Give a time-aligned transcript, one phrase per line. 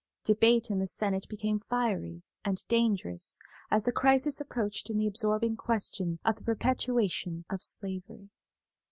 [0.23, 3.37] Debate in the Senate became fiery and dangerous
[3.69, 8.31] as the crisis approached in the absorbing question of the perpetuation of slavery.